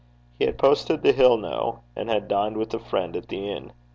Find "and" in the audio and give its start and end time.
1.95-2.09